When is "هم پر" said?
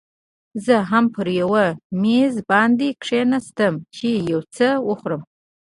0.89-1.27